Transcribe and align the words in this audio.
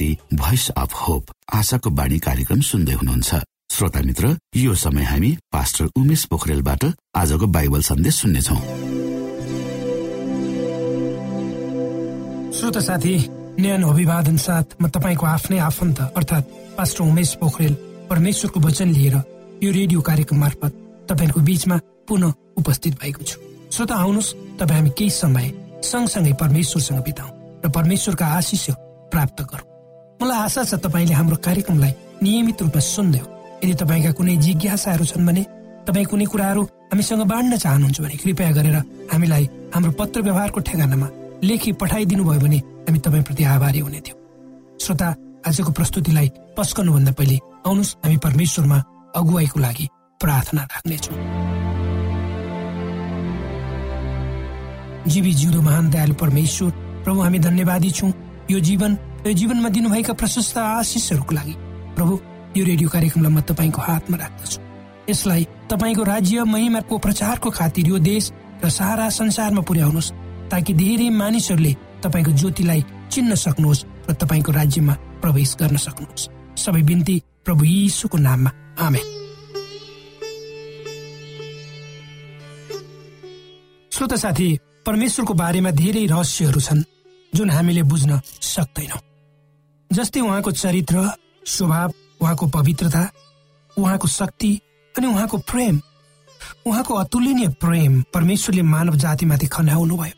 प्रस्तुति 0.00 0.36
voice 0.36 0.68
of 0.70 0.92
hope 0.96 1.24
आशाको 1.54 1.90
बाणी 1.90 2.18
कार्यक्रम 2.18 2.60
सुन्दै 2.60 2.92
हुनुहुन्छ। 2.92 3.34
श्रोता 3.70 4.00
मित्र 4.00 4.36
यो 4.56 4.74
समय 4.74 5.04
हामी 5.04 5.30
पास्टर 5.52 5.84
उमेश 5.96 6.24
पोखरेलबाट 6.30 6.84
आजको 7.16 7.46
बाइबल 7.46 7.82
सन्देश 7.82 8.14
सुन्नेछौ। 8.14 8.56
श्रोता 12.56 12.80
साथी 12.80 13.14
न्यानो 13.60 13.88
अभिवादन 13.88 14.36
साथ 14.36 14.80
म 14.80 14.88
तपाईँको 14.88 15.26
आफ्नै 15.26 15.58
आफन्त 15.60 16.00
अर्थात् 16.16 16.50
पास्टर 16.76 17.04
उमेश 17.04 17.34
पोखरेल 17.40 17.74
परमेश्वरको 18.10 18.60
वचन 18.60 18.88
लिएर 18.96 19.16
यो 19.62 19.70
रेडियो 19.70 20.00
कार्यक्रम 20.00 20.38
मार्फत 20.40 20.72
तपाईँको 21.08 21.40
बीचमा 21.40 21.76
पुनः 22.08 22.32
उपस्थित 22.58 22.94
भएको 23.00 23.22
छु। 23.22 23.36
श्रोता 23.70 23.94
आउनुहोस् 23.94 24.34
तपाईँ 24.60 24.80
हामी 24.80 24.90
केही 24.98 25.10
समय 25.12 25.52
सँगसँगै 25.84 26.32
परमेश्वरसँग 26.40 27.02
बिताउँ 27.04 27.32
र 27.64 27.68
परमेश्वरका 27.68 28.26
आशिष 28.38 28.64
प्राप्त 29.12 29.42
गरौँ। 29.42 29.69
मलाई 30.20 30.38
आशा 30.38 30.62
छ 30.68 30.74
तपाईँले 30.84 31.14
हाम्रो 31.16 31.36
कार्यक्रमलाई 31.40 31.92
नियमित 32.20 32.62
रूपमा 32.62 32.80
सुन्दै 32.84 33.20
यदि 33.64 33.74
तपाईँका 33.80 34.10
कुनै 34.20 34.36
जिज्ञासाहरू 34.44 35.04
छन् 35.08 35.24
भने 35.24 35.42
तपाईँ 35.88 36.08
कुनै 36.12 36.26
कुराहरू 36.28 36.62
हामीसँग 36.92 37.22
बाँड्न 37.24 37.56
चाहनुहुन्छ 37.56 37.98
भने 38.04 38.16
कृपया 38.20 38.50
गरेर 38.52 38.76
हामीलाई 39.12 39.44
हाम्रो 39.74 39.92
पत्र 39.96 40.20
व्यवहारको 40.20 40.60
ठेगानामा 40.68 41.08
लेखी 41.48 41.72
पठाइदिनु 41.80 42.24
भयो 42.28 42.40
भने 42.44 42.58
हामी 42.84 42.98
तपाईँप्रति 43.00 43.44
आभारी 43.54 43.80
हुने 43.80 44.00
थियौँ। 44.04 44.18
श्रोता 44.84 45.08
आजको 45.48 45.72
प्रस्तुतिलाई 45.72 46.28
पस्कनुभन्दा 46.56 47.12
पहिले 47.16 47.36
आउनुहोस् 47.64 47.96
हामी 48.04 48.16
परमेश्वरमा 48.20 48.78
अगुवाईको 49.16 49.58
लागि 49.60 49.86
प्रार्थना 50.20 50.62
राख्नेछौँ। 50.72 51.16
जीवी 55.08 55.32
जिउँदो 55.32 55.60
महान 55.64 55.90
दयालु 55.90 56.14
परमेश्वर 56.20 56.70
प्रभु 57.04 57.20
हामी 57.24 57.38
धन्यवादी 57.48 57.90
छौँ। 57.98 58.12
यो 58.50 58.60
जीवन 58.68 58.92
यो 59.20 59.32
जीवनमा 59.32 59.68
दिनुभएका 59.68 60.12
प्रशस्त 60.16 60.56
आशिषहरूको 60.58 61.34
लागि। 61.34 61.54
प्रभु 61.92 62.14
यो 62.56 62.64
रेडियो 62.64 62.88
कार्यक्रमलाई 62.88 63.32
म 63.32 63.40
तपाईँको 63.44 63.80
हातमा 63.82 64.16
राख्दछु। 64.16 64.58
यसलाई 65.10 65.44
तपाईँको 65.68 66.02
राज्य 66.02 66.44
महिमाको 66.44 66.98
प्रचारको 66.98 67.50
खातिर 67.52 67.86
यो 67.88 67.98
देश 68.00 68.32
र 68.64 68.68
सारा 68.70 69.08
संसारमा 69.12 69.60
पुर्याउनुहोस् 69.60 70.12
ताकि 70.48 70.72
धेरै 70.72 71.08
मानिसहरूले 71.12 71.72
तपाईँको 72.00 72.32
ज्योतिलाई 72.32 72.80
चिन्न 73.12 73.34
सक्नुहोस् 73.36 73.84
र 74.08 74.12
तपाईँको 74.16 74.52
राज्यमा 74.52 74.94
प्रवेश 75.20 75.50
गर्न 75.60 75.76
सक्नुहोस्। 75.76 76.28
सबै 76.56 76.82
बिन्ती 76.82 77.16
प्रभु 77.44 77.64
यीशुको 77.64 78.16
नाममा। 78.18 78.50
आमे 78.80 79.02
श्रोता 83.92 84.16
साथी 84.16 84.48
परमेश्वरको 84.88 85.34
बारेमा 85.34 85.70
धेरै 85.76 86.06
रहस्यहरू 86.08 86.60
छन् 86.60 86.82
जुन 87.32 87.50
हामीले 87.50 87.82
बुझ्न 87.84 88.20
सक्दैनौँ। 88.40 89.09
जस्तै 89.92 90.20
उहाँको 90.20 90.50
चरित्र 90.52 91.10
स्वभाव 91.46 91.92
उहाँको 92.22 92.46
पवित्रता 92.46 93.02
उहाँको 93.76 94.08
शक्ति 94.08 94.52
अनि 94.94 95.06
उहाँको 95.06 95.38
प्रेम 95.50 95.80
उहाँको 96.66 96.94
अतुलनीय 96.94 97.48
प्रेम 97.60 98.00
परमेश्वरले 98.14 98.62
मानव 98.62 98.96
जातिमाथि 98.96 99.46
खन्याउनु 99.46 99.96
भयो। 99.96 100.14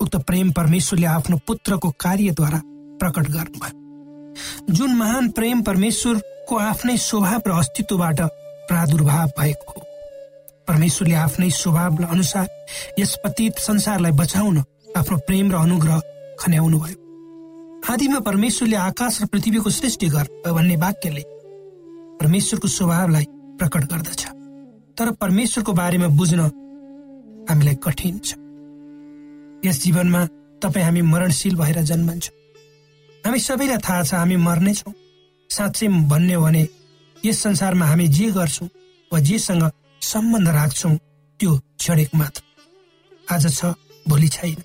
उक्त 0.00 0.16
प्रेम 0.16 0.52
परमेश्वरले 0.52 1.06
आफ्नो 1.06 1.36
पुत्रको 1.46 1.90
कार्यद्वारा 2.00 2.60
प्रकट 3.00 3.30
गर्नुभयो। 3.30 4.74
जुन 4.74 4.94
महान 4.94 5.30
प्रेम 5.30 5.62
परमेश्वरको 5.62 6.56
आफ्नै 6.60 6.96
स्वभाव 6.96 7.42
र 7.46 7.58
अस्तित्वबाट 7.58 8.20
प्रादुर्भाव 8.68 9.28
भएको 9.38 9.72
हो 9.72 9.84
परमेश्वरले 10.68 11.14
आफ्नै 11.14 11.50
स्वभाव 11.50 12.04
अनुसार 12.06 12.48
यस 12.98 13.16
पतित 13.24 13.58
संसारलाई 13.58 14.12
बचाउन 14.12 14.64
आफ्नो 14.96 15.18
प्रेम 15.26 15.52
र 15.52 15.54
अनुग्रह 15.56 16.02
खन्याउनु 16.40 16.78
भयो 16.78 17.09
आदिमा 17.80 18.18
परमेश्वरले 18.20 18.76
आकाश 18.76 19.20
र 19.22 19.26
पृथ्वीको 19.32 19.70
सृष्टि 19.70 20.08
गर 20.08 20.26
भन्ने 20.46 20.76
वाक्यले 20.76 21.22
परमेश्वरको 22.20 22.68
स्वभावलाई 22.68 23.24
प्रकट 23.58 23.84
गर्दछ। 23.92 24.22
तर 24.98 25.10
परमेश्वरको 25.16 25.72
बारेमा 25.72 26.08
बुझ्न 26.18 26.40
हामीलाई 27.48 27.76
कठिन 27.84 28.18
छ। 28.18 28.36
यस 29.64 29.82
जीवनमा 29.82 30.20
तपाईँ 30.62 30.84
हामी 30.84 31.02
मरणशील 31.02 31.54
भएर 31.56 31.80
जन्मन्छौँ। 31.90 32.36
हामी 33.24 33.38
सबैलाई 33.40 33.78
थाहा 33.80 34.02
छ 34.02 34.14
हामी 34.14 34.36
मर्नेछौँ 34.36 34.94
साँच्चै 35.50 35.88
भन्ने 36.10 36.34
हो 36.34 36.42
भने 36.44 36.62
यस 37.24 37.42
संसारमा 37.42 37.86
हामी 37.86 38.06
जे 38.08 38.30
गर्छौँ 38.36 38.68
वा 39.10 39.18
जेसँग 39.20 39.64
सम्बन्ध 40.02 40.48
राख्छौँ 40.48 40.96
त्यो 41.40 41.52
क्षणिक 41.80 42.10
मात्र। 42.14 42.42
आज 43.34 43.44
छ 43.56 43.74
भोलि 44.08 44.28
छैन। 44.28 44.62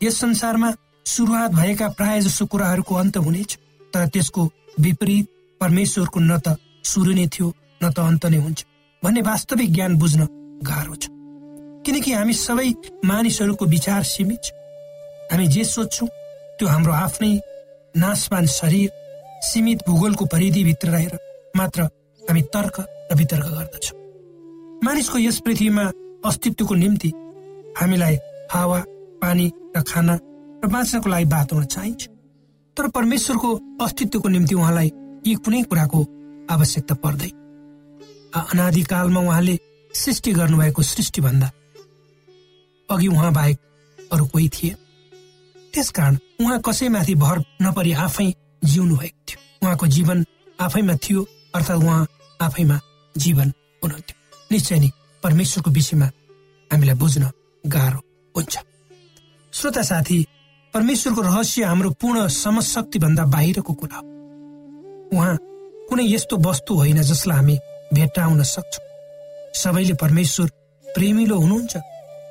यस 0.00 0.20
संसारमा 0.20 0.70
सुरुवात 1.06 1.50
भएका 1.54 1.88
प्राय 1.88 2.20
जसो 2.20 2.46
कुराहरूको 2.50 2.94
अन्त 2.94 3.16
हुनेछ 3.16 3.56
तर 3.92 4.06
त्यसको 4.12 4.44
विपरीत 4.80 5.26
परमेश्वरको 5.60 6.20
न 6.20 6.38
त 6.38 6.56
सुरु 6.84 7.12
नै 7.14 7.26
थियो 7.30 7.52
न 7.82 7.90
त 7.94 7.98
अन्त 8.02 8.26
नै 8.26 8.38
हुन्छ 8.42 8.64
भन्ने 9.02 9.22
वास्तविक 9.22 9.72
ज्ञान 9.72 9.94
बुझ्न 9.98 10.26
गाह्रो 10.66 10.94
छ। 10.96 11.04
किनकि 11.86 12.12
हामी 12.12 12.34
सबै 12.34 12.68
मानिसहरूको 13.06 13.64
विचार 13.74 14.02
सीमित 14.02 14.42
छ। 14.42 14.50
हामी 15.30 15.46
जे 15.46 15.64
सोध्छौँ 15.64 16.08
त्यो 16.58 16.68
हाम्रो 16.68 16.92
आफ्नै 16.92 17.32
नाशवान 17.94 18.46
शरीर 18.58 18.90
सीमित 19.46 19.78
भूगोलको 19.86 20.24
परिधिभित्र 20.34 20.88
रहेर 20.90 21.18
मात्र 21.56 21.82
हामी 22.22 22.42
तर्क 22.54 22.76
र 23.10 23.14
वितर्क 23.14 23.46
गर्दछौँ। 23.56 23.98
मानिसको 24.84 25.18
यस 25.18 25.38
पृथ्वीमा 25.46 25.90
अस्तित्वको 26.26 26.74
निम्ति 26.74 27.10
हामीलाई 27.78 28.16
हावा 28.52 28.80
पानी 29.22 29.52
र 29.76 29.82
खाना 29.86 30.18
र 30.64 30.68
बाँच्नको 30.68 31.08
लागि 31.08 31.24
बात 31.24 31.52
हुन 31.52 31.64
चाहिन्छ 31.64 32.08
तर 32.76 32.88
परमेश्वरको 32.88 33.50
अस्तित्वको 33.80 34.28
निम्ति 34.28 34.54
उहाँलाई 34.54 34.90
यी 35.26 35.34
कुनै 35.36 35.62
कुराको 35.62 36.00
आवश्यकता 36.50 36.94
पर्दैन। 36.94 37.34
अनादिकालमा 38.34 39.20
उहाँले 39.20 39.58
सृष्टि 39.94 40.32
गर्नुभएको 40.32 40.82
सृष्टिभन्दा 40.82 41.50
अघि 42.88 43.08
उहाँ 43.08 43.32
बाहेक 43.32 43.58
अरू 44.12 44.26
कोही 44.26 44.48
थिए। 44.48 44.74
त्यसकारण 45.74 46.18
उहाँ 46.40 46.60
कसैमाथि 46.60 47.14
भर 47.14 47.42
नपरी 47.62 47.92
आफै 48.04 48.32
जिउनु 48.64 48.96
भएको 48.96 49.24
थियो। 49.28 49.40
उहाँको 49.62 49.86
जीवन 49.86 50.24
आफैमा 50.58 50.94
थियो 50.96 51.26
अर्थात् 51.54 51.82
उहाँ 51.82 52.06
आफैमा 52.40 52.80
जीवन 53.14 53.52
हुनुहुन्थ्यो। 53.82 54.16
निश्चय 54.52 54.78
नै 54.78 54.90
परमेश्वरको 55.22 55.70
विषयमा 55.70 56.06
हामीलाई 56.70 56.96
बुझ्न 56.96 57.30
गाह्रो 57.64 58.00
हुन्छ। 58.34 58.58
श्रोता 59.52 59.82
साथी 59.82 60.26
परमेश्वरको 60.76 61.20
रहस्य 61.22 61.64
हाम्रो 61.64 61.90
पूर्ण 61.90 62.26
समशक्ति 62.28 62.98
भन्दा 62.98 63.24
बाहिरको 63.24 63.72
कुरा 63.72 63.96
हो। 63.96 64.04
उहाँ 65.12 65.36
कुनै 65.88 66.04
यस्तो 66.04 66.36
वस्तु 66.36 66.74
होइन 66.74 67.02
जसलाई 67.02 67.36
हामी 67.36 67.56
भेट्टाउन 67.94 68.42
सक्छौँ। 68.42 68.84
सबैले 69.54 69.94
परमेश्वर 69.94 70.50
प्रेमिलो 70.86 71.36
हुनुहुन्छ 71.38 71.76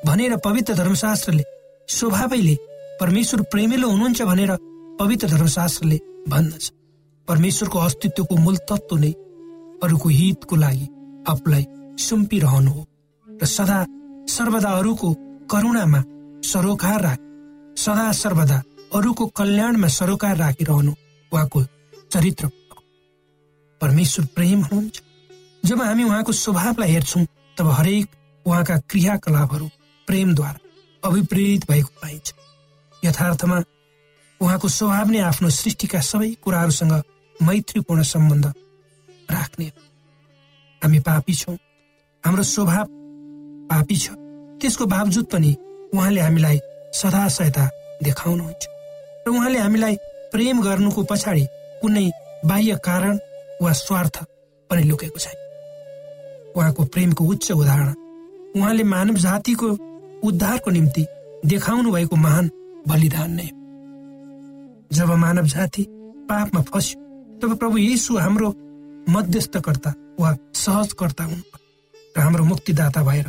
भनेर 0.05 0.35
पवित्र 0.37 0.73
धर्मशास्त्रले 0.73 1.43
स्वभावैले 1.89 2.55
परमेश्वर 3.01 3.41
प्रेमिलो 3.41 3.89
हुनुहुन्छ 3.89 4.21
भनेर 4.21 4.51
पवित्र 4.99 5.27
धर्मशास्त्रले 5.27 5.99
भन्दछ। 6.29 6.71
परमेश्वरको 7.27 7.79
अस्तित्वको 7.79 8.35
मूल 8.37 8.57
तत्व 8.69 8.97
नै 8.97 9.11
अरूको 9.83 10.09
हितको 10.09 10.55
लागि 10.55 10.87
आफूलाई 11.29 11.65
सुम्पिरहनु 11.97 12.71
हो। 12.71 12.85
र 13.27 13.45
सदा 13.45 13.85
सर्वदा 14.29 14.69
अरूको 14.69 15.13
करुणामा 15.51 16.03
सरोकार 16.45 17.01
राख। 17.01 17.19
सदा 17.77 18.11
सर्वदा 18.11 18.61
अरूको 18.95 19.25
कल्याणमा 19.37 19.87
सरोकार 19.87 20.37
राखिरहनु 20.37 20.91
उहाँको 21.31 21.63
चरित्र 22.11 22.49
परमेश्वर 23.81 24.25
प्रेम 24.35 24.59
हुनुहुन्छ। 24.63 25.01
जब 25.63 25.81
हामी 25.81 26.03
उहाँको 26.03 26.31
स्वभावलाई 26.31 26.89
हेर्छौँ 26.89 27.25
तब 27.57 27.67
हरेक 27.71 28.07
उहाँका 28.45 28.77
क्रियाकलापहरू 28.89 29.67
प्रेमद्वारा 30.07 30.59
अभिप्रेरित 31.03 31.71
भएको 31.71 31.91
पाइन्छ। 32.01 32.33
यथार्थमा 33.03 33.57
उहाँको 34.41 34.67
स्वभाव 34.69 35.09
नै 35.09 35.19
आफ्नो 35.19 35.49
सृष्टिका 35.49 35.99
सबै 36.01 36.29
कुराहरूसँग 36.43 36.93
मैत्रीपूर्ण 37.39 38.03
सम्बन्ध 38.03 38.45
राख्ने। 39.31 39.65
हामी 40.81 40.99
पापी 40.99 41.33
छौँ। 41.33 41.57
हाम्रो 42.23 42.43
स्वभाव 42.43 42.85
पापी 43.69 43.97
छ। 43.97 44.09
त्यसको 44.61 44.85
बावजुद 44.85 45.25
पनि 45.25 45.55
उहाँले 45.93 46.21
हामीलाई 46.21 46.59
सदा 46.99 47.27
सहायता 47.27 47.65
देखाउनुहुन्छ। 48.03 48.63
र 49.25 49.29
उहाँले 49.29 49.59
हामीलाई 49.59 49.95
प्रेम 50.31 50.61
गर्नुको 50.61 51.03
पछाडि 51.09 51.45
कुनै 51.81 52.05
बाह्य 52.45 52.75
कारण 52.87 53.15
वा 53.61 53.71
स्वार्थ 53.81 54.15
पनि 54.69 54.83
लुकेको 54.83 55.19
छैन। 55.19 55.37
उहाँको 56.55 56.83
प्रेमको 56.93 57.23
उच्च 57.25 57.51
उदाहरण 57.51 57.93
उहाँले 58.55 58.83
मानव 58.83 59.15
जातिको 59.25 59.69
उद्धारको 60.23 60.71
निम्ति 60.71 61.05
देखाउनु 61.45 61.91
भएको 61.91 62.15
महान 62.15 62.49
बलिदान 62.87 63.31
नै 63.31 63.49
जब 64.91 65.09
मानव 65.23 65.45
जाति 65.53 65.85
पापमा 66.29 66.61
फस्यो 66.61 66.99
तब 67.39 67.55
प्रभु 67.59 67.77
यीशु 67.77 68.17
हाम्रो 68.17 68.49
मध्यस्थकर्ता 69.09 69.93
वा 70.19 70.29
सहजकर्ता 70.55 71.23
हुनु 71.23 71.43
र 72.15 72.21
हाम्रो 72.21 72.43
मुक्तिदाता 72.45 73.03
भएर 73.03 73.27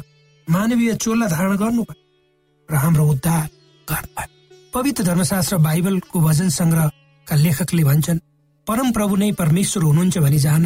मानवीय 0.49 0.95
चोला 1.03 1.27
धारण 1.27 1.57
गर्नुभयो 1.57 1.95
र 2.69 2.75
हाम्रो 2.85 3.05
उद्धार 3.11 3.49
गर्नुभयो 3.91 4.71
पवित्र 4.75 5.03
धर्मशास्त्र 5.05 5.57
बाइबलको 5.67 6.21
भजन 6.21 6.49
सङ्ग्रहका 6.51 7.35
लेखकले 7.37 7.85
भन्छन् 7.85 8.21
परम 8.67 8.91
प्रभु 8.93 9.17
नै 9.17 9.31
परमेश्वर 9.33 9.83
हुनुहुन्छ 9.83 10.19
भनी 10.19 10.39
जान। 10.39 10.65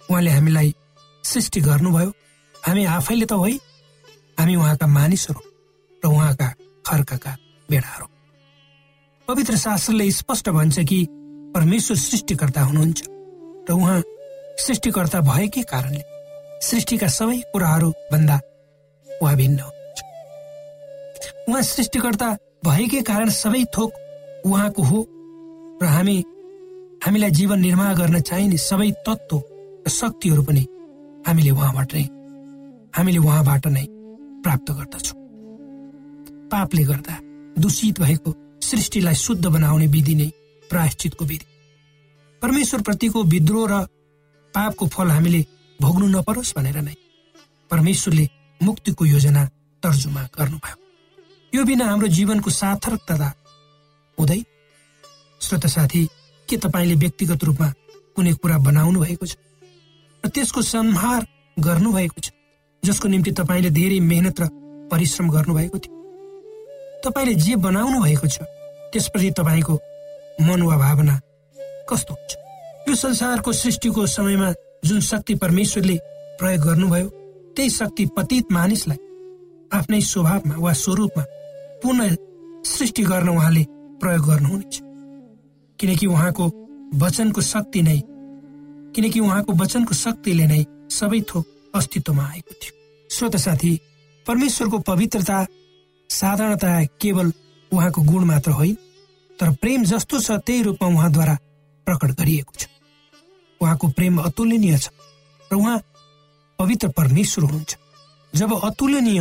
उहाँले 0.00 0.30
हामीलाई 0.30 0.74
सृष्टि 1.24 1.60
गर्नुभयो। 1.60 2.10
हामी 2.54 2.84
आफैले 2.96 3.26
त 3.26 3.32
होइ। 3.32 3.54
हामी 4.38 4.54
उहाँका 4.56 4.86
मानिसहरू 4.86 5.40
र 6.02 6.06
उहाँका 6.08 6.48
खर्कका 6.86 7.32
बेडाहरू 7.68 8.06
पवित्र 9.28 9.56
शास्त्रले 9.56 10.10
स्पष्ट 10.10 10.48
भन्छ 10.48 10.78
कि 10.90 10.98
परमेश्वर 11.54 11.96
सृष्टिकर्ता 11.96 12.60
हुनुहुन्छ 12.62 13.00
र 13.68 13.72
उहाँ 13.72 14.00
सृष्टिकर्ता 14.64 15.20
भएकै 15.20 15.62
कारणले 15.72 16.02
सृष्टिका 16.62 17.08
सबै 17.08 17.38
कुराहरू 17.52 17.90
भन्दा 18.12 18.36
उहाँ 19.22 19.36
भिन्न 19.36 19.58
हुनुहुन्छ। 19.60 19.98
उहाँ 21.48 21.62
सृष्टिकर्ता 21.62 22.28
भएकै 22.62 23.00
कारण 23.02 23.28
सबै 23.32 23.64
थोक 23.76 23.90
उहाँको 24.46 24.82
हो 24.82 24.98
र 25.82 25.86
हामी 25.86 26.16
हामीलाई 27.04 27.30
जीवन 27.30 27.60
निर्वाह 27.60 27.92
गर्न 27.94 28.20
चाहिने 28.20 28.56
सबै 28.60 28.90
तत्त्व 29.06 29.36
र 29.86 29.90
शक्तिहरू 29.90 30.42
पनि 30.42 30.66
हामीले 31.26 31.50
उहाँबाट 31.50 31.94
नै 31.94 32.04
हामीले 32.96 33.18
उहाँबाट 33.18 33.66
नै 33.66 33.84
प्राप्त 34.44 34.70
गर्दछौँ। 34.70 35.18
पापले 36.52 36.84
गर्दा 36.84 37.14
दूषित 37.60 38.00
भएको 38.00 38.34
सृष्टिलाई 38.62 39.14
शुद्ध 39.14 39.46
बनाउने 39.46 39.86
विधि 39.86 40.14
नै 40.14 40.28
प्रायश्चितको 40.70 41.24
विधि। 41.24 41.46
परमेश्वर 42.42 42.80
प्रतिको 42.82 43.22
विद्रोह 43.24 43.66
र 43.70 43.86
पापको 44.54 44.86
फल 44.86 45.10
हामीले 45.10 45.40
भोग्नु 45.80 46.06
नपरोस् 46.08 46.54
भनेर 46.56 46.78
नै 46.82 46.94
परमेश्वरले 47.70 48.28
मुक्तिको 48.60 49.04
योजना 49.06 49.44
तर्जुमा 49.82 50.22
गर्नुभयो। 50.38 50.89
यो 51.54 51.64
बिना 51.64 51.84
हाम्रो 51.84 52.08
जीवनको 52.08 52.50
सार्थकता 52.50 53.32
हुँदै 54.18 54.42
श्रोत 55.40 55.66
साथी 55.66 56.08
के 56.48 56.56
तपाईँले 56.56 56.94
व्यक्तिगत 56.94 57.44
रूपमा 57.44 57.68
कुनै 58.16 58.32
कुरा 58.32 58.58
बनाउनु 58.58 59.00
भएको 59.00 59.26
छ? 59.26 59.34
र 60.24 60.28
त्यसको 60.28 60.62
संहार 60.62 61.26
गर्नुभएको 61.58 62.20
छ 62.20 62.30
जसको 62.84 63.08
निम्ति 63.08 63.30
तपाईँले 63.32 63.70
धेरै 63.70 63.98
मेहनत 64.00 64.40
र 64.40 64.48
परिश्रम 64.90 65.30
गर्नुभएको 65.30 65.78
थियो। 65.78 65.94
तपाईँले 67.04 67.34
जे 67.34 67.56
बनाउनु 67.56 67.98
भएको 68.02 68.26
छ 68.26 68.46
त्यसप्रति 68.92 69.30
तपाईँको 69.30 69.74
मन 70.46 70.62
वा 70.62 70.76
भावना 70.76 71.20
कस्तो 71.90 72.14
हुन्छ? 72.14 72.30
यो 72.88 72.94
संसारको 72.94 73.52
सृष्टिको 73.52 74.06
समयमा 74.06 74.52
जुन 74.84 75.00
शक्ति 75.00 75.34
परमेश्वरले 75.34 75.98
प्रयोग 76.38 76.62
गर्नुभयो 76.62 77.08
त्यही 77.56 77.70
शक्ति 77.70 78.06
पतित 78.16 78.52
मानिसलाई 78.52 78.98
आफ्नै 79.72 80.00
स्वभावमा 80.00 80.54
वा 80.58 80.72
स्वरूपमा 80.72 81.24
पुनः 81.82 82.16
सृष्टि 82.66 83.02
गर्न 83.02 83.28
उहाँले 83.28 83.64
प्रयोग 84.00 84.26
गर्नुहुनेछ। 84.26 84.80
किनकि 85.78 86.06
उहाँको 86.06 86.46
वचनको 86.94 87.40
शक्ति 87.40 87.82
नै 87.82 88.00
किनकि 88.94 89.20
उहाँको 89.20 89.52
वचनको 89.52 89.94
शक्तिले 89.94 90.46
नै 90.46 90.64
सबै 90.90 91.20
थोक 91.20 91.46
अस्तित्वमा 91.74 92.24
आएको 92.24 92.54
थियो। 92.54 93.08
श्रोत 93.10 93.36
साथी 93.36 93.72
परमेश्वरको 94.26 94.78
पवित्रता 94.78 95.46
साधारणता 96.10 96.84
केवल 97.00 97.32
उहाँको 97.72 98.02
गुण 98.02 98.24
मात्र 98.24 98.50
होइन 98.50 98.76
तर 99.38 99.50
प्रेम 99.56 99.84
जस्तो 99.84 100.20
छ 100.20 100.30
त्यही 100.46 100.62
रूपमा 100.62 100.88
उहाँद्वारा 100.88 101.34
प्रकट 101.86 102.10
गरिएको 102.20 102.52
छ। 102.58 102.66
उहाँको 103.60 103.88
प्रेम 103.88 104.18
अतुलनीय 104.20 104.78
छ 104.78 104.90
र 105.50 105.56
उहाँ 105.56 105.78
पवित्र 106.58 106.88
परमेश्वर 106.88 107.44
हुनुहुन्छ। 107.44 107.76
जब 108.32 108.52
अतुलनीय 108.64 109.20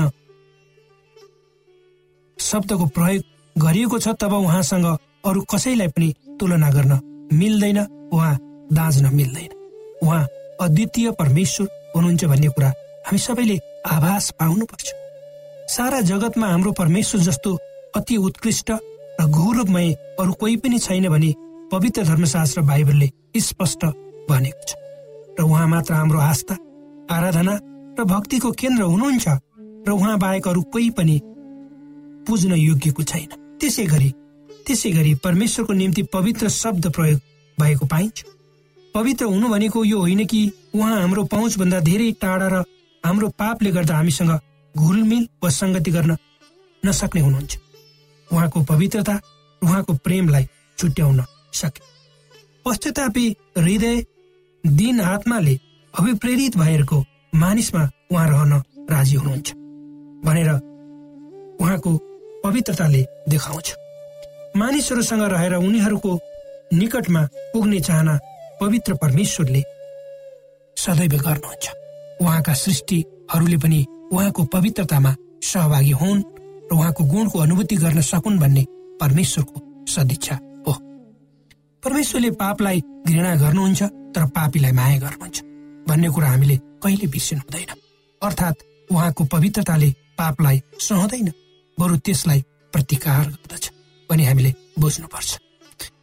शब्दको 2.50 2.86
प्रयोग 2.98 3.24
गरिएको 3.56 4.00
छ 4.00 4.08
तब 4.22 4.34
उहाँसँग 4.34 4.86
अरू 5.26 5.42
कसैलाई 5.52 5.88
पनि 5.96 6.14
तुलना 6.40 6.70
गर्न 6.72 7.00
मिल्दैन 7.34 7.80
उहाँ 8.14 8.38
दाँच्न 8.74 9.14
मिल्दैन। 9.16 9.52
उहाँ 10.04 10.28
अद्वितीय 10.62 11.12
परमेश्वर 11.20 11.68
हुनुहुन्छ 11.96 12.26
भन्ने 12.26 12.48
कुरा 12.56 12.70
हामी 13.06 13.20
सबैले 13.20 13.58
आभास 13.88 14.30
पाउनुपर्छ। 14.40 14.88
सारा 15.70 16.00
जगतमा 16.02 16.48
हाम्रो 16.48 16.72
परमेश्वर 16.80 17.22
जस्तो 17.22 17.56
अति 17.96 18.18
उत्कृष्ट 18.18 18.72
र 18.72 19.26
गौरवमय 19.30 19.92
अरू 20.20 20.34
कोही 20.34 20.56
पनि 20.58 20.80
छैन 20.80 21.08
भने 21.10 21.34
पवित्र 21.72 22.04
धर्मशास्त्र 22.04 22.62
बाइबलले 22.62 23.10
स्पष्ट 23.38 23.86
भनेको 24.30 24.64
छ। 24.68 24.76
र 25.40 25.44
उहाँ 25.44 25.68
मात्र 25.68 25.94
हाम्रो 25.94 26.20
आस्था 26.20 26.56
आराधना 27.12 27.60
र 28.00 28.04
भक्तिको 28.06 28.52
केन्द्र 28.52 28.84
हुनुहुन्छ 28.84 29.28
र 29.88 29.92
उहाँ 29.92 30.18
बाहेक 30.20 30.48
अरू 30.48 30.62
कोही 30.74 30.90
पनि 30.98 31.20
पुज्न 32.30 32.54
योग्यको 32.54 33.04
छैन। 33.04 33.58
त्यसै 33.60 33.86
गरी 33.86 34.10
त्यसै 34.66 34.92
गरी 34.92 35.14
परमेश्वरको 35.24 35.74
निम्ति 35.74 36.04
पवित्र 36.14 36.50
शब्द 36.50 36.88
प्रयोग 36.94 37.20
भएको 37.58 37.86
पाइन्छ। 37.86 38.24
पवित्र 38.96 39.26
हुनु 39.26 39.48
भनेको 39.50 39.84
यो 39.84 40.00
होइन 40.00 40.26
कि 40.26 40.52
उहाँ 40.76 41.00
हाम्रो 41.02 41.24
पहुँचभन्दा 41.24 41.80
धेरै 41.80 42.12
टाढा 42.22 42.48
र 42.48 42.64
हाम्रो 43.04 43.28
पापले 43.30 43.72
गर्दा 43.72 43.96
हामीसँग 43.96 44.32
घुलमिल 44.76 45.28
वा 45.44 45.50
सङ्गति 45.50 45.92
गर्न 45.92 46.18
नसक्ने 46.86 47.22
हुनुहुन्छ। 47.22 47.58
उहाँको 48.32 48.64
पवित्रता 48.64 49.20
उहाँको 49.62 49.94
प्रेमलाई 49.94 50.46
छुट्याउन 50.78 51.24
सके। 51.54 51.82
पश्चातापी 52.66 53.26
हृदय 53.58 54.04
दिन 54.64 55.02
आत्माले 55.02 55.60
अभिप्रेरित 55.94 56.58
भएको 56.58 57.06
मानिसमा 57.36 57.90
उहाँ 58.12 58.28
रहन 58.30 58.54
राजी 58.90 59.16
हुनुहुन्छ। 59.16 59.54
भनेर 60.26 60.50
उहाँको 61.62 62.09
पवित्रताले 62.44 63.02
देखाउँछ। 63.30 63.74
मानिसहरूसँग 64.58 65.22
रहेर 65.22 65.54
उनीहरूको 65.56 66.20
निकटमा 66.74 67.22
पुग्ने 67.54 67.80
चाहना 67.80 68.20
पवित्र 68.62 68.94
परमेश्वरले 68.94 69.62
सदैव 70.78 71.14
गर्नुहुन्छ। 71.22 71.66
उहाँका 72.22 72.54
सृष्टिहरूले 72.54 73.58
पनि 73.58 73.86
उहाँको 74.12 74.44
पवित्रतामा 74.54 75.16
सहभागी 75.44 75.92
हुन् 75.92 76.24
र 76.72 76.76
उहाँको 76.76 77.04
गुणको 77.04 77.40
अनुभूति 77.40 77.76
गर्न 77.76 78.02
सकुन् 78.02 78.40
भन्ने 78.40 78.66
परमेश्वरको 79.02 79.86
सदिच्छा 79.88 80.36
हो। 80.68 80.74
परमेश्वरले 81.84 82.32
पापलाई 82.32 82.82
घृणा 83.08 83.36
गर्नुहुन्छ 83.36 83.84
तर 84.16 84.26
पापीलाई 84.36 84.72
माया 84.72 84.98
गर्नुहुन्छ 85.00 85.38
भन्ने 85.90 86.10
कुरा 86.10 86.30
हामीले 86.30 86.58
कहिले 86.84 87.08
बिर्सिनु 87.08 87.42
हुँदैन 87.42 87.76
अर्थात् 88.22 88.64
उहाँको 88.92 89.24
पवित्रताले 89.26 89.90
पापलाई 90.18 90.62
सहँदैन। 90.80 91.32
बरु 91.80 91.98
त्यसलाई 92.06 92.40
प्रतिकार 92.74 93.26
गर्दछ 93.26 93.66
भने 94.10 94.24
हामीले 94.26 94.52
बुझ्नुपर्छ। 94.80 95.30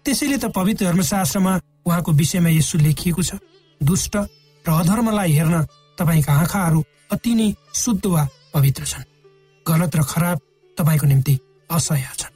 त्यसैले 0.04 0.36
त 0.38 0.44
पवित्र 0.56 0.84
धर्मशास्त्रमा 0.86 1.52
उहाँको 1.86 2.12
विषयमा 2.12 2.50
यसो 2.50 2.78
लेखिएको 2.78 3.22
छ 3.22 3.38
दुष्ट 3.80 4.14
र 4.64 4.68
अधर्मलाई 4.72 5.32
हेर्न 5.32 5.56
तपाईँका 5.98 6.32
आँखाहरू 6.32 6.80
अति 7.12 7.32
नै 7.34 7.48
शुद्ध 7.74 8.06
वा 8.06 8.22
पवित्र 8.54 8.84
छन्। 8.84 9.04
गलत 9.66 9.96
र 9.96 10.02
खराब 10.02 10.38
तपाईँको 10.76 11.06
निम्ति 11.06 11.34
असह्य 11.70 12.08
छन्। 12.18 12.34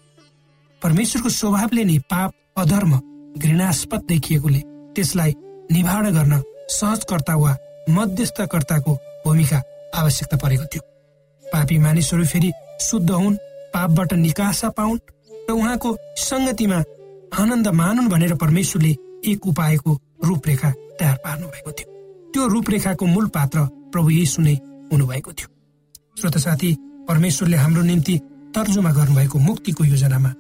परमेश्वरको 0.83 1.29
स्वभावले 1.31 1.85
नै 1.85 1.99
पाप 2.11 2.31
अधर्म 2.59 2.93
घृणास्पद 3.39 4.01
देखिएकोले 4.09 4.61
त्यसलाई 4.95 5.33
निवारण 5.71 6.07
गर्न 6.15 6.43
सहजकर्ता 6.71 7.35
वा 7.37 7.57
मध्यस्थकर्ताको 7.89 8.93
भूमिका 9.25 9.59
आवश्यकता 9.95 10.37
परेको 10.37 10.65
थियो। 10.65 10.83
पापी 11.45 11.79
मानिसहरू 11.79 12.25
फेरि 12.27 12.51
शुद्ध 12.81 13.11
हुन् 13.11 13.37
पापबाट 13.75 14.13
निकासा 14.15 14.69
पाउन् 14.79 14.99
र 15.49 15.53
उहाँको 15.53 15.97
सङ्गतिमा 16.19 16.79
आनन्द 17.41 17.69
मानुन् 17.81 18.09
भनेर 18.09 18.35
परमेश्वरले 18.35 18.97
एक 19.31 19.47
उपायको 19.47 19.93
रूपरेखा 20.25 20.71
तयार 20.99 21.17
पार्नु 21.25 21.47
भएको 21.47 21.71
थियो। 21.73 21.89
त्यो 22.33 22.47
रूपरेखाको 22.47 23.07
मूल 23.07 23.27
पात्र 23.29 23.59
प्रभु 23.93 24.11
यीशु 24.11 24.43
नै 24.43 24.55
हुनुभएको 24.93 25.33
थियो। 25.33 25.49
श्रोत 26.19 26.37
साथी 26.39 26.71
परमेश्वरले 27.09 27.57
हाम्रो 27.57 27.83
निम्ति 27.83 28.19
तर्जुमा 28.55 28.93
गर्नुभएको 28.93 29.39
मुक्तिको 29.39 29.85
योजनामा 29.85 30.31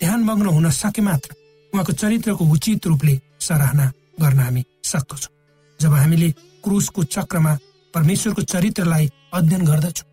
ध्यान 0.00 0.20
मग्न 0.24 0.46
हुन 0.46 0.70
सके 0.72 1.02
मात्र 1.02 1.34
उहाँको 1.72 1.92
चरित्रको 1.92 2.44
उचित 2.44 2.86
रूपले 2.86 3.20
सराहना 3.40 3.86
गर्न 4.20 4.38
हामी 4.38 4.64
सक्दछौँ। 4.84 5.32
जब 5.80 5.92
हामीले 5.94 6.30
क्रुसको 6.64 7.04
चक्रमा 7.04 7.58
परमेश्वरको 7.94 8.42
चरित्रलाई 8.42 9.10
अध्ययन 9.34 9.64
गर्दछौँ 9.66 10.07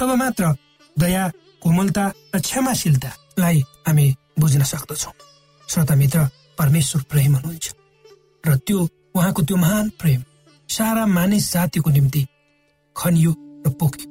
तब 0.00 0.10
मात्र 0.16 0.44
दया 0.96 1.24
कोमलता 1.62 2.04
र 2.34 2.38
क्षमाशीलतालाई 2.40 3.58
हामी 3.86 4.06
बुझ्न 4.40 4.62
सक्दछौँ। 4.64 5.12
श्रोता 5.68 5.94
मित्र 5.94 6.20
परमेश्वर 6.58 7.02
प्रेम 7.10 7.36
हुनुहुन्छ। 7.36 7.66
र 8.44 8.56
त्यो 8.64 8.78
उहाँको 9.16 9.42
त्यो 9.44 9.56
महान 9.56 9.88
प्रेम 10.00 10.20
सारा 10.68 11.04
मानिस 11.06 11.52
जातिको 11.52 11.90
निम्ति 11.90 12.22
खनियो 12.96 13.32
र 13.66 13.70
पोख्यो। 13.80 14.06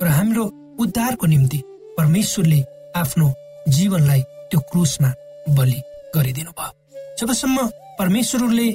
र 0.00 0.08
हाम्रो 0.08 0.44
उद्धारको 0.80 1.26
निम्ति 1.26 1.58
परमेश्वरले 1.98 2.60
आफ्नो 2.96 3.26
जीवनलाई 3.68 4.22
त्यो 4.50 4.60
क्रुसमा 4.72 5.10
बलि 5.56 5.80
गरिदिनु 6.16 6.52
भयो 6.58 6.72
जबसम्म 7.20 7.58
परमेश्वरले 8.00 8.68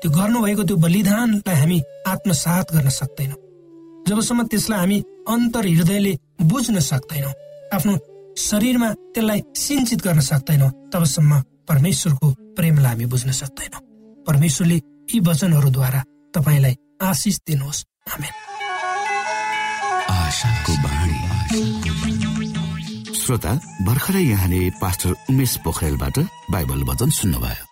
त्यो 0.00 0.10
गर्नुभएको 0.10 0.62
त्यो 0.68 0.76
बलिदानलाई 0.84 1.56
हामी 1.60 1.78
आत्मसात 2.12 2.72
गर्न 2.74 2.88
सक्दैनौँ 3.00 3.41
जबसम्म 4.08 4.46
त्यसलाई 4.46 4.78
हामी 4.78 4.98
अन्तर 5.28 5.66
हृदयले 5.66 6.12
बुझ्न 6.42 6.80
सक्दैनौँ 6.80 7.32
आफ्नो 7.74 7.92
शरीरमा 8.38 8.88
त्यसलाई 9.14 9.40
सिन्चित 9.56 10.00
गर्न 10.02 10.20
सक्दैनौ 10.20 10.68
तबसम्म 10.92 11.40
परमेश्वरको 11.68 12.30
प्रेमलाई 12.56 12.92
हामी 12.92 13.06
बुझ्न 13.06 13.30
सक्दैनौ। 13.32 13.78
परमेश्वरले 14.26 14.74
यी 14.74 15.20
वचनहरूद्वारा 15.20 16.00
तपाईँलाई 16.34 16.74
आशिष 17.02 17.36
दिनुहोस्। 17.46 17.84
श्रोता 23.22 23.52
भर्खरै 23.82 24.22
यहाँले 24.22 24.70
पास्टर 24.82 25.10
उमेश 25.30 25.56
पोखरेलबाट 25.64 26.18
बाइबल 26.50 26.82
वचन 26.82 27.10
सुन्नुभयो। 27.10 27.71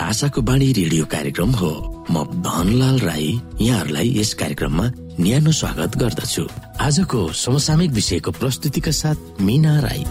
आशाको 0.00 0.40
बाणी 0.42 0.72
रेडियो 0.72 1.04
कार्यक्रम 1.04 1.50
हो। 1.50 1.70
म 2.10 2.22
धनलाल 2.42 2.98
राई 2.98 3.40
यहाँहरूलाई 3.60 4.08
यस 4.18 4.34
कार्यक्रममा 4.34 4.84
न्यानो 5.20 5.52
स्वागत 5.52 5.96
गर्दछु। 5.98 6.44
आजको 6.80 7.20
समसामयिक 7.34 7.90
विषयको 7.90 8.30
प्रस्तुतिका 8.30 8.90
साथ 8.90 9.42
मिना 9.42 9.78
राई। 9.80 10.04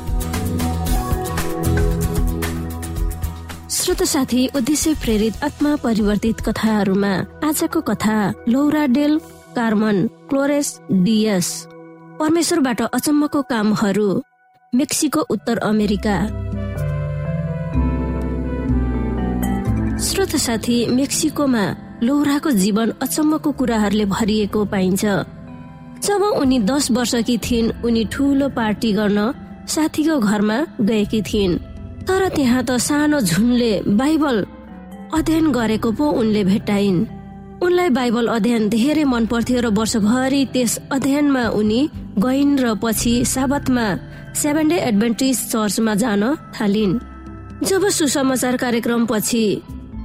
श्रोत 3.72 4.04
साथी 4.04 4.48
उद्देश्य 4.56 4.94
प्रेरित 4.94 5.44
आत्मा 5.44 5.76
परिवर्तित 5.76 6.42
कथाहरूमा 6.42 7.14
आजको 7.48 7.82
कथा 7.82 8.18
Laura 8.50 8.86
Del 8.88 9.20
Carmen 9.56 10.08
Flores 10.30 10.80
Diaz. 10.92 11.68
परमेश्वरबाट 12.20 12.82
अचम्मको 12.82 13.42
कामहरू 13.42 14.10
मेक्सिको 14.74 15.22
उत्तर 15.30 15.58
अमेरिका। 15.58 16.18
श्रोत 19.98 20.36
साथी 20.38 20.76
मेक्सिकोमा 20.88 21.64
लोहराको 22.06 22.52
जीवन 22.54 22.90
अचम्मको 23.02 23.52
कुराहरूले 23.52 24.06
भरिएको 24.06 24.64
पाइन्छ। 24.70 25.04
जब 26.06 26.22
उनी 26.38 26.60
दस 26.70 26.90
वर्षकी 26.92 27.38
थिइन् 27.38 27.72
उनी 27.86 28.04
ठुलो 28.14 28.50
पार्टी 28.54 28.92
गर्न 28.94 29.20
साथीको 29.66 30.20
घरमा 30.20 30.58
गएकी 30.82 31.22
थिइन्। 31.22 31.58
तर 32.06 32.28
त्यहाँ 32.30 32.64
त 32.64 32.78
सानो 32.78 33.20
झुनले 33.22 33.72
बाइबल 33.98 34.38
अध्ययन 35.18 35.52
गरेको 35.52 35.92
पो 35.92 36.06
उनले 36.14 36.44
भेटाइन् 36.44 37.00
उनलाई 37.66 37.90
बाइबल 37.90 38.28
अध्ययन 38.38 38.70
धेरै 38.70 39.04
मन 39.04 39.26
पर्थ्यो 39.26 39.62
र 39.62 39.68
वर्षभरि 39.74 40.42
त्यस 40.54 40.78
अध्ययनमा 40.94 41.44
उनी 41.58 41.82
गइन् 42.22 42.60
र 42.60 42.76
पछि 42.84 43.14
साबतमा 43.26 43.88
सेभेन 44.38 44.68
डे 44.70 44.78
एडभेन्टिज 44.90 45.38
चर्चमा 45.52 45.96
जान 45.96 46.24
थालिन्। 46.54 47.00
जब 47.66 47.90
सुसमाचार 47.90 48.58
कार्यक्रम 48.58 49.06
पछि 49.10 49.44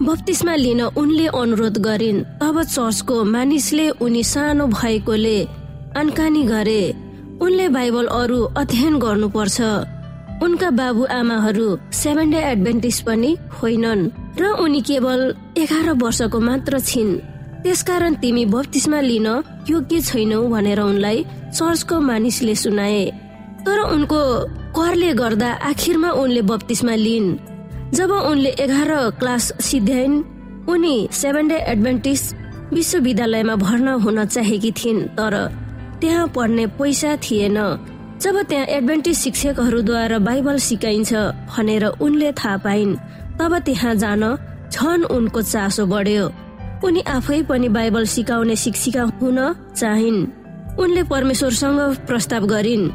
बत्तिसमा 0.00 0.54
लिन 0.56 0.80
उनले 0.96 1.26
अनुरोध 1.26 1.76
गरिन्। 1.78 2.24
तब 2.40 2.62
चर्चको 2.64 3.16
मानिसले 3.24 3.88
उनी 4.00 4.22
सानो 4.24 4.66
भएकोले 4.66 5.38
अनकानी 5.96 6.42
गरे। 6.42 6.82
उनले 7.40 7.68
बाइबल 7.68 8.06
अरू 8.06 8.40
अध्ययन 8.56 8.98
गर्नुपर्छ। 8.98 9.60
उनका 10.42 10.70
बाबु 10.70 11.04
आमाहरू 11.12 11.68
सेभेन 11.92 12.30
डे 12.30 12.40
एडभेन्टिस 12.42 13.00
पनि 13.00 13.36
होइनन् 13.62 14.10
र 14.40 14.42
उनी 14.58 14.80
केवल 14.80 15.20
एघार 15.58 15.92
वर्षको 15.92 16.40
मात्र 16.40 16.80
छिन्। 16.80 17.20
त्यसकारण 17.62 18.14
तिमी 18.14 18.44
बत्तिसमा 18.46 19.00
लिन 19.00 19.28
योग्य 19.70 20.00
छैनौ 20.00 20.42
भनेर 20.48 20.80
उनलाई 20.80 21.24
चर्चको 21.54 22.00
मानिसले 22.00 22.54
सुनाए। 22.54 23.04
तर 23.66 23.78
उनको 23.94 24.20
करले 24.74 25.12
गर्दा 25.14 25.50
आखिरमा 25.62 26.10
उनले 26.10 26.42
बत्तिसमा 26.42 26.94
लिइन् 26.96 27.36
जब 27.94 28.10
उनले 28.10 28.50
एघार 28.64 28.90
क्लास 29.20 29.52
सिद्ध्याइन् 29.60 30.22
उनी 30.70 31.08
सेभेन 31.12 31.48
डे 31.48 31.56
एडभेन्टिस 31.72 32.22
विश्वविद्यालयमा 32.72 33.54
भर्ना 33.56 33.92
हुन 34.04 34.24
चाहेकी 34.24 34.70
थिइन् 34.72 35.02
तर 35.16 35.34
त्यहाँ 36.00 36.26
पढ्ने 36.36 36.66
पैसा 36.78 37.16
थिएन। 37.24 37.58
जब 38.22 38.40
त्यहाँ 38.48 38.66
एडभेन्टिस 38.66 39.18
शिक्षकहरूद्वारा 39.22 40.18
बाइबल 40.18 40.58
सिकाइन्छ 40.58 41.12
भनेर 41.52 41.84
उनले 42.00 42.32
थाहा 42.32 42.56
पाइन् 42.64 42.96
तब 43.38 43.58
त्यहाँ 43.66 43.94
जान 43.94 44.24
झन 44.72 45.04
उनको 45.12 45.42
चासो 45.42 45.86
बढ्यो। 45.86 46.24
उनी 46.84 47.00
आफै 47.06 47.42
पनि 47.44 47.68
बाइबल 47.68 48.04
सिकाउने 48.08 48.56
शिक्षिका 48.56 49.02
हुन 49.20 49.38
चाहिन्। 49.76 50.26
उनले 50.80 51.02
परमेश्वरसँग 51.12 51.80
प्रस्ताव 52.08 52.46
गरिन्। 52.46 52.90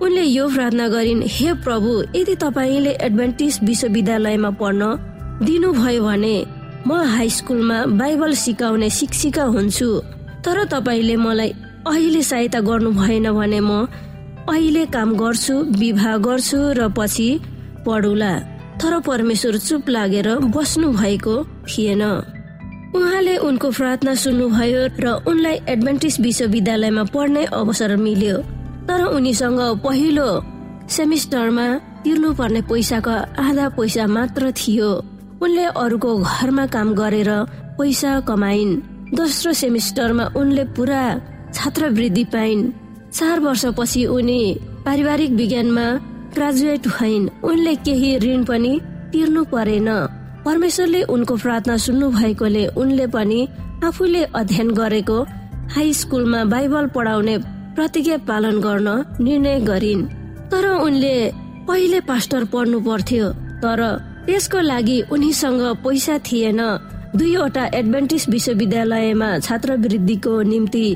उनले 0.00 0.22
यो 0.22 0.48
प्रार्थना 0.48 0.88
गरिन् 0.88 1.22
हे 1.36 1.52
प्रभु 1.64 1.90
यदि 2.16 2.34
तपाईँले 2.44 2.92
एडभेन्टिस 3.06 3.62
विश्वविद्यालयमा 3.62 4.50
पढ्न 4.60 4.82
दिनुभयो 5.44 6.02
भने 6.04 6.36
म 6.86 6.92
हाई 7.14 7.28
स्कुलमा 7.30 7.78
बाइबल 7.98 8.32
सिकाउने 8.34 8.88
शिक्षिका 8.90 9.44
हुन्छु। 9.54 9.88
तर 10.44 10.64
तपाईँले 10.72 11.16
मलाई 11.16 11.50
अहिले 11.86 12.22
सहायता 12.22 12.60
गर्नु 12.60 12.90
भएन 12.92 13.30
भने 13.32 13.60
म 13.60 13.86
अहिले 14.50 14.84
काम 14.94 15.14
गर्छु 15.16 15.54
विवाह 15.78 16.16
गर्छु 16.26 16.58
र 16.78 16.88
पछि 16.98 17.28
पढौला। 17.86 18.32
तर 18.82 18.98
परमेश्वर 19.06 19.56
चुप 19.58 19.88
लागेर 19.88 20.28
बस्नु 20.54 20.88
भएको 20.92 21.34
थिएन। 21.68 22.02
उहाँले 22.96 23.36
उनको 23.46 23.70
प्रार्थना 23.70 24.14
सुन्नुभयो 24.14 24.82
र 24.98 25.06
उनलाई 25.30 25.56
एडभेन्टिस 25.68 26.20
विश्वविद्यालयमा 26.20 27.04
पढ्ने 27.14 27.44
अवसर 27.60 27.96
मिल्यो। 27.96 28.36
तर 28.88 29.00
उनीसँग 29.16 29.60
पहिलो 29.84 30.28
सेमिस्टरमा 30.90 31.66
तिर्नु 32.04 32.32
पर्ने 32.34 32.60
पैसाको 32.70 33.14
आधा 33.42 33.68
पैसा 33.78 34.06
मात्र 34.06 34.50
थियो। 34.52 34.90
उनले 35.42 35.64
अरूको 35.82 36.10
घरमा 36.18 36.66
काम 36.66 36.94
गरेर 36.94 37.30
पैसा 37.78 38.20
कमाइन्। 38.28 38.80
दोस्रो 39.14 39.52
सेमिस्टरमा 39.52 40.24
उनले 40.36 40.64
पुरा 40.76 41.02
छात्रवृद्धि 41.54 42.24
पाइन्। 42.24 42.70
चार 43.12 43.40
वर्षपछि 43.40 44.04
उनी 44.06 44.40
पारिवारिक 44.84 45.30
विज्ञानमा 45.30 45.86
ग्रेजुएट 46.34 46.88
भइन्। 46.88 47.28
उनले 47.44 47.74
केही 47.84 48.10
ऋण 48.18 48.44
पनि 48.44 48.72
तिर्नु 49.12 49.44
परेन। 49.44 49.88
परमेश्वरले 50.44 51.02
उनको 51.14 51.34
प्रार्थना 51.36 51.76
सुन्नु 51.76 52.10
भएकोले 52.10 52.66
उनले 52.66 53.06
पनि 53.06 53.40
आफूले 53.84 54.22
अध्ययन 54.34 54.70
गरेको 54.74 55.18
हाई 55.74 55.92
स्कुलमा 55.94 56.44
बाइबल 56.44 56.86
पढाउने 56.86 57.36
प्रतिज्ञा 57.74 58.16
पालन 58.28 58.60
गर्न 58.60 58.88
निर्णय 59.20 59.58
गरिन्। 59.60 60.06
तर 60.50 60.64
उनले 60.76 61.16
पहिले 61.68 62.00
पास्टर 62.08 62.44
पढ्नु 62.52 62.80
पर्थ्यो 62.80 63.28
तर 63.62 63.80
त्यसको 64.26 64.60
लागि 64.60 64.98
उनीसँग 65.12 65.62
पैसा 65.84 66.18
थिएन। 66.26 66.60
दुईवटा 67.16 67.64
एडभेन्टिस 67.74 68.28
विश्वविद्यालयमा 68.28 69.28
छात्रवृद्धिको 69.38 70.34
निम्ति 70.42 70.86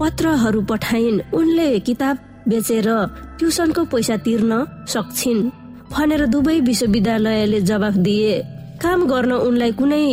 पत्रहरू 0.00 0.60
पठाइन्। 0.70 1.20
उनले 1.34 1.68
किताब 1.80 2.16
बेचेर 2.48 2.88
ट्युसनको 3.38 3.84
पैसा 3.92 4.16
तिर्न 4.26 4.52
सक्छिन् 4.88 5.42
भनेर 5.92 6.26
दुवै 6.26 6.58
विश्वविद्यालयले 6.60 7.60
जवाफ 7.60 7.94
दिए। 8.06 8.34
काम 8.82 9.06
गर्न 9.06 9.32
उनलाई 9.32 9.72
कुनै 9.72 10.04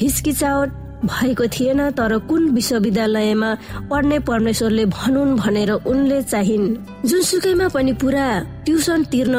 हिचकिचावट 0.00 0.70
भएको 1.04 1.46
थिएन 1.54 1.80
तर 1.98 2.12
कुन 2.28 2.42
विश्वविद्यालयमा 2.50 3.50
पढ्ने 3.90 4.18
परमेश्वरले 4.28 4.84
भनुन् 4.86 5.36
भनेर 5.36 5.70
उनले 5.72 6.22
चाहिन्। 6.22 6.76
जुनसुकैमा 7.08 7.68
पनि 7.68 7.92
पुरा 8.00 8.26
ट्युसन 8.64 9.04
तिर्न 9.12 9.36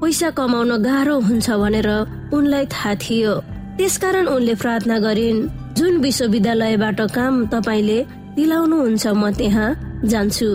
पैसा 0.00 0.30
कमाउन 0.38 0.70
गाह्रो 0.82 1.16
हुन्छ 1.20 1.50
भनेर 1.62 1.88
उनलाई 2.34 2.66
थाहा 2.66 2.94
थियो। 3.02 3.34
त्यसकारण 3.76 4.26
उनले 4.26 4.54
प्रार्थना 4.54 4.98
गरिन् 4.98 5.48
जुन 5.76 5.96
विश्वविद्यालयबाट 6.00 7.00
काम 7.16 7.34
तपाईँले 7.52 7.98
दिलाउनुहुन्छ 8.36 9.06
म 9.06 9.30
त्यहाँ 9.38 9.68
जान्छु। 10.04 10.50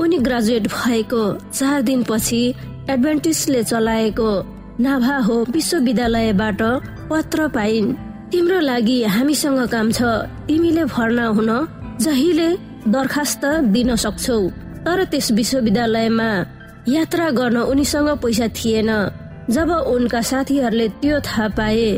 उनी 0.00 0.18
ग्रेजुएट 0.26 0.66
भएको 0.68 1.22
चार 1.50 1.82
दिनपछि 1.82 2.42
एडभेन्टिसले 2.90 3.62
चलाएको 3.64 4.30
नाभा 4.80 5.16
हो 5.26 5.36
विश्वविद्यालयबाट 5.50 6.60
पत्र 7.10 7.48
पाइन्। 7.54 8.09
तिम्रो 8.32 8.58
लागि 8.60 9.02
हामीसँग 9.10 9.60
काम 9.74 9.90
छ। 9.90 10.00
तिमीले 10.46 10.84
भर्ना 10.86 11.26
हुन 11.36 11.50
जहिले 11.98 12.48
दरखास्त 12.86 13.44
दिन 13.74 13.90
सक्छौ। 13.96 14.38
तर 14.86 14.98
त्यस 15.10 15.30
विश्वविद्यालयमा 15.34 16.30
यात्रा 16.88 17.26
गर्न 17.38 17.56
उनीसँग 17.66 18.08
पैसा 18.22 18.46
थिएन। 18.54 18.90
जब 19.50 19.70
उनका 19.94 20.20
साथीहरूले 20.22 20.86
त्यो 21.02 21.16
थाहा 21.26 21.48
पाए 21.58 21.90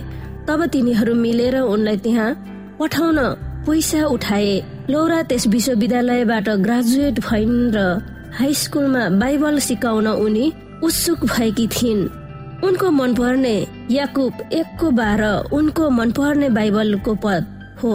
तब 0.48 0.60
तिनीहरू 0.72 1.14
मिलेर 1.14 1.56
उनलाई 1.68 1.96
त्यहाँ 2.04 2.28
पठाउन 2.80 3.18
पैसा 3.68 4.00
उठाए। 4.16 4.52
लौरा 4.90 5.20
त्यस 5.28 5.46
विश्वविद्यालयबाट 5.54 6.48
ग्रेजुएट 6.64 7.16
भइन् 7.28 7.72
र 7.76 7.78
हाई 8.40 8.54
स्कुलमा 8.56 9.02
बाइबल 9.20 9.58
सिकाउन 9.68 10.06
उनी 10.16 10.46
उत्सुक 10.82 11.20
भएकी 11.28 11.66
थिइन्। 11.68 12.00
उनको 12.62 12.90
मनपर्ने 12.90 13.54
याकुब 13.90 14.42
एकको 14.52 14.90
बाह्र 14.98 15.24
उनको 15.52 15.88
मनपर्ने 15.90 16.48
बाइबलको 16.56 17.14
पद 17.24 17.46
हो 17.82 17.94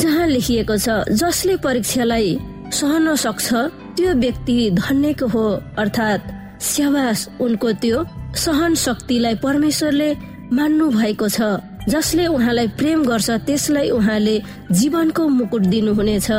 जहाँ 0.00 0.26
लेखिएको 0.26 0.76
छ 0.76 0.88
जसले 1.22 1.56
परीक्षालाई 1.66 2.38
सहन 2.72 3.14
सक्छ 3.16 3.52
त्यो 3.96 4.14
व्यक्ति 4.14 4.56
धन्यको 4.80 5.26
हो 5.34 5.46
अर्थात् 5.78 6.30
स्याबास 6.62 7.28
उनको 7.40 7.72
त्यो 7.82 8.04
सहन 8.44 8.74
शक्तिलाई 8.84 9.34
परमेश्वरले 9.44 10.10
मान्नु 10.52 10.88
भएको 10.90 11.28
छ 11.28 11.40
जसले 11.88 12.26
उहाँलाई 12.26 12.68
प्रेम 12.78 13.04
गर्छ 13.04 13.30
त्यसलाई 13.46 13.90
उहाँले 13.90 14.36
जीवनको 14.72 15.28
मुकुट 15.28 15.62
दिनुहुनेछ। 15.72 16.30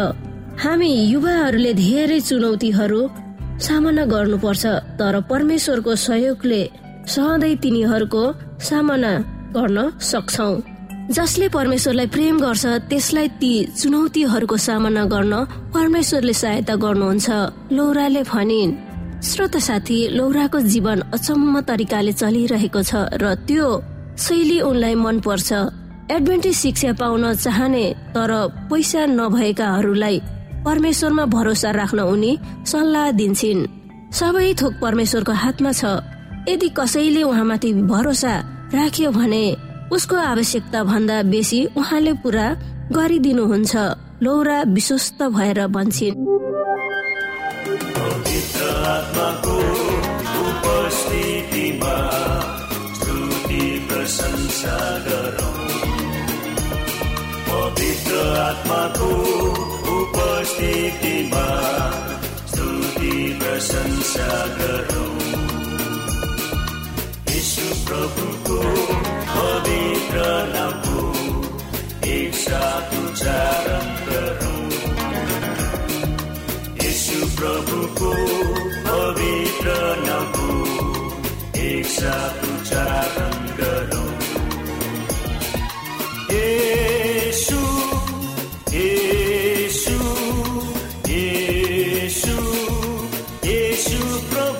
हामी 0.63 0.89
युवाहरूले 1.13 1.73
धेरै 1.73 2.19
चुनौतीहरू 2.19 3.01
सामना 3.65 4.05
गर्नुपर्छ 4.13 4.65
तर 4.99 5.19
परमेश्वरको 5.29 5.95
सहयोगले 6.05 6.61
सहँदै 7.13 7.53
तिनीहरूको 7.63 8.23
सामना 8.67 9.13
गर्न 9.55 9.77
सक्छौ। 10.11 10.49
जसले 11.17 11.47
परमेश्वरलाई 11.49 12.07
प्रेम 12.15 12.35
गर्छ 12.39 12.65
त्यसलाई 12.89 13.27
ती 13.41 13.51
चुनौतीहरूको 13.79 14.57
सामना 14.67 15.03
गर्न 15.13 15.33
परमेश्वरले 15.75 16.33
सहायता 16.41 16.75
गर्नुहुन्छ 16.83 17.27
लौराले 17.77 18.23
भनिन् 18.31 18.75
श्रोत 19.27 19.55
साथी 19.67 19.99
लौराको 20.17 20.59
जीवन 20.71 20.99
अचम्म 21.15 21.53
तरिकाले 21.69 22.13
चलिरहेको 22.21 22.81
छ 22.89 22.91
र 23.21 23.25
त्यो 23.47 23.67
शैली 24.25 24.59
उनलाई 24.69 24.95
मन 25.05 25.17
पर्छ 25.25 25.49
एडभेन्टेज 26.11 26.55
शिक्षा 26.55 26.91
पाउन 26.99 27.23
चाहने 27.45 27.85
तर 28.15 28.31
पैसा 28.69 29.01
नभएकाहरूलाई 29.17 30.17
परमेश्वरमा 30.67 31.25
भरोसा 31.35 31.71
राख्न 31.79 31.99
उनी 32.13 32.31
सल्लाह 32.71 33.11
दिन्छन्। 33.19 33.67
सबै 34.19 34.47
थोक 34.59 34.73
परमेश्वरको 34.83 35.33
हातमा 35.43 35.71
छ। 35.71 35.83
यदि 36.49 36.69
कसैले 36.69 37.23
उहाँमाथि 37.23 37.73
भरोसा 37.73 38.33
राख्यो 38.73 39.11
भने 39.11 39.57
उसको 39.91 40.15
आवश्यकता 40.15 40.83
भन्दा 40.83 41.23
बेसी 41.23 41.65
उहाँले 41.77 42.13
पुरा 42.13 42.47
गरिदिनुहुन्छ। 42.91 43.75
लौरा 44.23 44.61
विश्वस्त 44.61 45.23
भएर 45.23 45.67
भन्छन्। 45.67 46.25
प्रशंसा 63.39 64.29
गरौँ। 64.57 65.46
यीशु 67.57 67.75
प्रभुको 67.85 68.57
पवित्र 69.29 70.25
नामको 70.49 71.05
एक 72.15 72.33
साथ 72.41 72.91
उच्चारण 72.97 73.87
गरौँ 74.09 74.59
यीशु 76.83 77.19
प्रभुको 77.39 78.11
पवित्र 78.89 79.73
नामको 80.03 80.49
एक 81.63 81.85
साथ 81.95 82.45
उच्चारण 82.51 83.49
गरौँ 83.61 84.05
येशू 86.35 87.63
येशू 88.77 89.99
येशू 91.15 92.37
येशू 93.49 94.01
प्रभु 94.31 94.56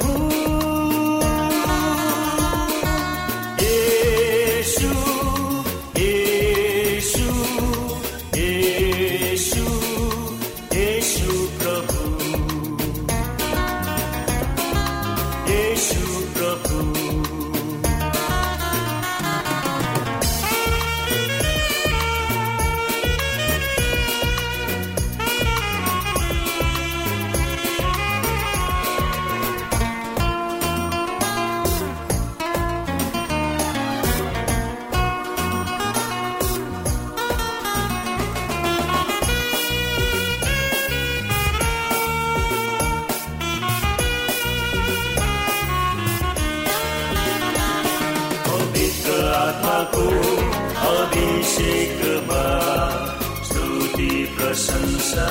स्तुति 53.48 54.12
प्रशंसा 54.38 55.30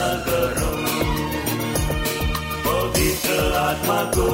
पवित्र 2.66 3.36
आत्माको 3.56 4.28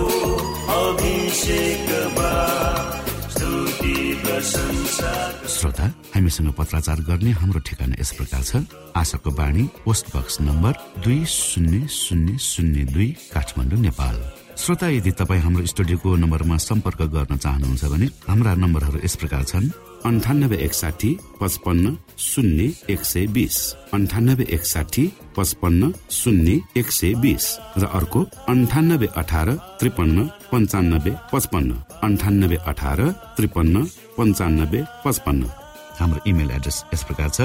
श्रोता 5.53 5.87
हामीसँग 6.15 6.49
पत्राचार 6.59 6.99
गर्ने 7.09 7.31
हाम्रो 7.31 7.61
ठेगाना 7.67 7.95
यस 8.01 8.11
प्रकार 8.19 8.43
छ। 8.43 8.57
आशाको 8.97 9.31
बाणी 9.31 9.65
पोस्ट 9.85 10.07
बक्स 10.17 10.41
नम्बर 10.41 10.73
दुई 11.05 11.25
शून्य 11.27 11.87
शून्य 11.91 12.39
शून्य 12.39 12.85
दुई 12.95 13.09
काठमाडौँ 13.35 13.81
नेपाल। 13.81 14.17
श्रोता 14.59 14.87
यदि 14.89 15.13
तपाईँ 15.21 15.43
हाम्रो 15.43 15.67
स्टुडियोको 15.67 16.09
नम्बरमा 16.17 16.57
सम्पर्क 16.57 17.01
गर्न 17.15 17.37
चाहनुहुन्छ 17.37 17.85
भने 17.85 18.07
हाम्रा 18.29 18.53
नम्बरहरू 18.55 18.99
यस 19.05 19.17
प्रकार 19.17 19.45
छन्। 19.45 19.71
अन्ठानब्बे 20.05 20.57
एकसाठी 20.65 21.11
पचपन्न 21.41 21.95
शून्य 22.19 22.65
एक 22.93 23.03
सय 23.05 23.27
बिस 23.35 23.57
अन्ठानब्बे 23.95 24.45
एकसाठी 24.55 25.07
पचपन्न 25.37 25.91
शून्य 26.11 26.59
एक 26.77 26.91
सय 26.93 27.13
बिस 27.23 27.47
र 27.79 27.87
अर्को 27.99 28.25
अन्ठानब्बे 28.53 29.07
अठार 29.23 29.51
त्रिपन्न 29.81 30.27
पञ्चानब्बे 30.53 31.13
पचपन्न. 31.33 31.71
अन्ठानब्बे 32.03 32.57
अठार 32.71 33.01
त्रिपन्न 33.37 33.85
पञ्चानब्बे 34.19 34.83
पचपन्न. 35.05 35.43
हाम्रो 36.01 36.21
इमेल 36.31 36.51
एड्रेस 36.59 36.85
यस 36.95 37.03
प्रकार 37.09 37.29
छ 37.31 37.41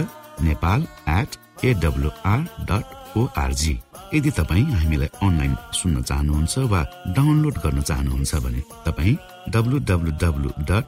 Nepal 0.49 0.87
at 1.19 1.29
AWR 1.65 2.39
dot 2.69 3.17
org 3.17 3.79
यदि 4.13 4.29
तपाईँ 4.39 4.71
हामीलाई 4.73 5.09
अनलाइन 5.25 5.55
सुन्न 5.79 6.01
चाहनुहुन्छ 6.09 6.57
वा 6.73 6.81
डाउनलोड 7.17 7.57
गर्न 7.65 7.81
चाहनुहुन्छ 7.89 8.35
भने 8.45 8.61
तपाईँ 8.85 9.15
W 9.53 9.77
W 9.89 10.11
W 10.23 10.49
dot 10.71 10.87